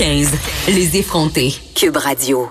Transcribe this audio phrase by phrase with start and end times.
[0.00, 0.28] 15h15.
[0.68, 1.54] Les effrontés.
[1.74, 2.48] Cube Radio.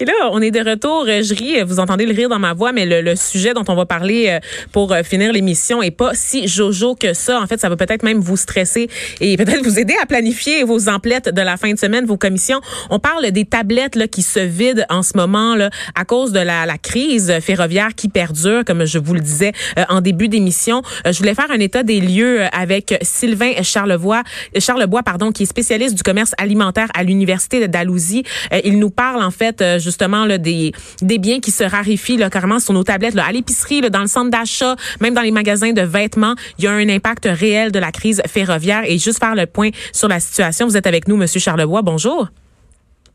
[0.00, 1.06] Et là, on est de retour.
[1.06, 3.86] Je ris, vous entendez le rire dans ma voix, mais le, sujet dont on va
[3.86, 4.40] parler euh,
[4.72, 7.40] pour euh, finir l'émission est pas si jojo que ça.
[7.40, 8.88] En fait, ça va peut-être même vous stresser
[9.20, 12.60] et peut-être vous aider à planifier vos emplettes de la fin de semaine, vos commissions.
[12.90, 16.40] On parle des tablettes là, qui se vident en ce moment là, à cause de
[16.40, 20.82] la, la crise ferroviaire qui perdure, comme je vous le disais euh, en début d'émission.
[21.06, 24.22] je voulais faire un état des lieux avec Sylvain Charlevoix,
[24.58, 28.24] Charlebois, pardon, qui est spécialiste du commerce alimentaire à l'université de Dalhousie.
[28.64, 32.30] il nous parle en fait euh, justement là, des, des biens qui se raréfient là,
[32.30, 35.72] carrément sur nos tablettes, là, à l'épicerie, dans le centre d'achat, même dans les magasins
[35.72, 36.34] de vêtements.
[36.58, 38.82] Il y a un impact réel de la crise ferroviaire.
[38.86, 41.82] Et juste faire le point sur la situation, vous êtes avec nous, Monsieur Charlebois.
[41.82, 42.28] Bonjour.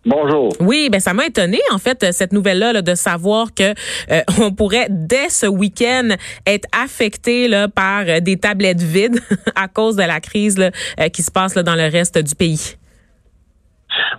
[0.05, 0.53] Bonjour.
[0.61, 3.73] Oui, ben ça m'a étonné en fait cette nouvelle-là de savoir que
[4.11, 6.15] euh, on pourrait dès ce week-end
[6.45, 9.19] être affecté là, par des tablettes vides
[9.55, 10.71] à cause de la crise là,
[11.01, 12.77] euh, qui se passe là, dans le reste du pays.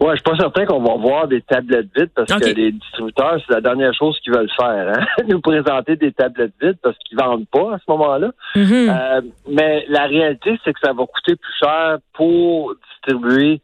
[0.00, 3.38] Ouais, je suis pas certain qu'on va voir des tablettes vides parce que les distributeurs,
[3.46, 5.06] c'est la dernière chose qu'ils veulent faire, hein?
[5.28, 8.30] nous présenter des tablettes vides parce qu'ils vendent pas à ce moment-là.
[8.54, 8.88] Mm-hmm.
[8.90, 13.60] Euh, mais la réalité, c'est que ça va coûter plus cher pour distribuer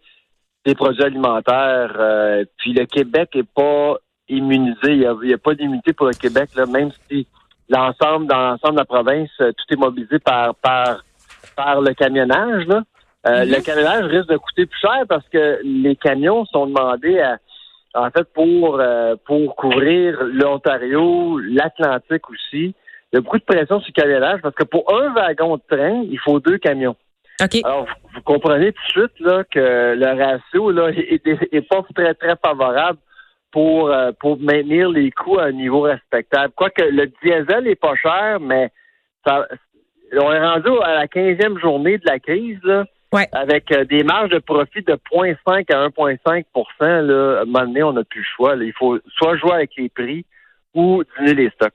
[0.64, 1.92] des produits alimentaires.
[1.98, 3.96] Euh, puis le Québec est pas
[4.28, 4.92] immunisé.
[4.92, 7.26] Il n'y a, a, pas d'immunité pour le Québec, là, même si
[7.68, 11.02] l'ensemble, dans l'ensemble de la province, tout est mobilisé par par
[11.56, 12.66] par le camionnage.
[12.66, 12.82] Là.
[13.26, 13.50] Euh, mhm.
[13.50, 17.38] Le camionnage risque de coûter plus cher parce que les camions sont demandés à,
[17.94, 22.74] en fait, pour, euh, pour couvrir l'Ontario, l'Atlantique aussi.
[23.12, 25.62] Il y a beaucoup de pression sur le camionnage parce que pour un wagon de
[25.68, 26.96] train, il faut deux camions.
[27.64, 32.36] Alors, vous, comprenez tout de suite là, que le ratio là, est, pas très, très
[32.44, 32.98] favorable
[33.50, 36.52] pour, euh, pour maintenir les coûts à un niveau respectable.
[36.56, 38.70] Quoique le diesel est pas cher, mais
[39.26, 39.46] ça,
[40.12, 42.58] on est rendu à la 15e journée de la crise.
[42.62, 42.84] Là.
[43.32, 46.44] Avec euh, des marges de profit de 0,5 à 1,5
[46.80, 48.56] là, à un moment donné, on n'a plus le choix.
[48.56, 50.24] Il faut soit jouer avec les prix
[50.74, 51.72] ou diminuer les stocks.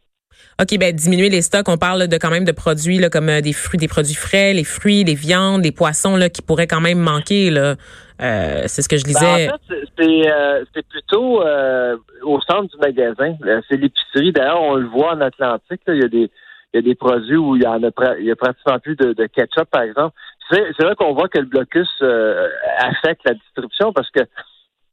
[0.62, 3.42] OK, ben diminuer les stocks, on parle de quand même de produits là, comme euh,
[3.42, 6.82] des fruits, des produits frais, les fruits, les viandes, les poissons là, qui pourraient quand
[6.82, 7.50] même manquer.
[7.50, 7.76] Là.
[8.22, 9.48] Euh, c'est ce que je disais.
[9.48, 13.36] Ben, en fait, c'est plutôt au centre du magasin.
[13.70, 14.32] C'est l'épicerie.
[14.32, 15.82] D'ailleurs, on le voit en Atlantique.
[15.88, 16.30] il y a des
[16.74, 18.96] il y a des produits où il y en a, il y a pratiquement plus
[18.96, 20.16] de, de ketchup, par exemple
[20.52, 22.48] c'est vrai qu'on voit que le blocus euh,
[22.80, 24.22] affecte la distribution parce que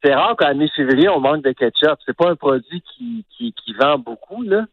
[0.03, 1.99] c'est rare qu'en mi-février, on manque de ketchup.
[2.07, 4.67] C'est pas un produit qui, qui, vend beaucoup, là.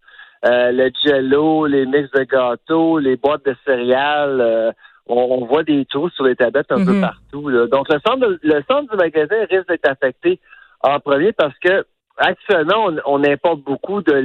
[0.46, 4.72] Euh, le jello, les mix de gâteaux, les boîtes de céréales, euh,
[5.08, 7.02] on, voit des trous sur les tablettes un peu mm-hmm.
[7.02, 7.50] partout.
[7.50, 7.66] Là.
[7.66, 10.40] Donc le centre, le centre du magasin risque d'être affecté
[10.82, 11.86] en premier parce que
[12.18, 14.22] actuellement, on, on importe beaucoup de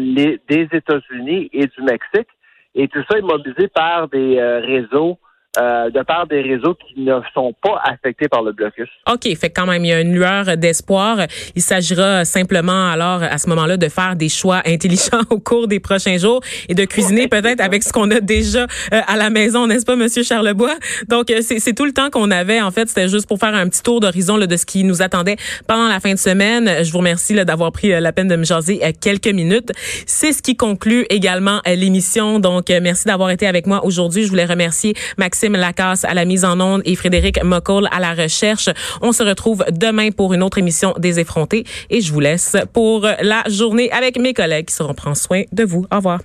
[0.49, 2.29] des États-Unis et du Mexique.
[2.75, 5.19] Et tout ça est mobilisé par des réseaux
[5.59, 8.89] euh, de part des réseaux qui ne sont pas affectés par le blocus.
[9.13, 11.27] OK, fait quand même, il y a une lueur d'espoir.
[11.57, 15.81] Il s'agira simplement alors à ce moment-là de faire des choix intelligents au cours des
[15.81, 19.67] prochains jours et de cuisiner peut-être avec ce qu'on a déjà euh, à la maison,
[19.67, 20.77] n'est-ce pas, Monsieur Charlebois?
[21.09, 22.61] Donc, euh, c'est tout le temps qu'on avait.
[22.61, 25.37] En fait, c'était juste pour faire un petit tour d'horizon de ce qui nous attendait
[25.67, 26.85] pendant la fin de semaine.
[26.85, 29.73] Je vous remercie d'avoir pris la peine de me jaser quelques minutes.
[30.07, 32.39] C'est ce qui conclut également l'émission.
[32.39, 34.23] Donc, merci d'avoir été avec moi aujourd'hui.
[34.23, 37.99] Je voulais remercier Maxime Maxime Lacasse à la mise en onde et Frédéric Moccol à
[37.99, 38.69] la recherche.
[39.01, 43.07] On se retrouve demain pour une autre émission des effrontés et je vous laisse pour
[43.23, 45.87] la journée avec mes collègues qui seront prendre soin de vous.
[45.91, 46.21] Au revoir.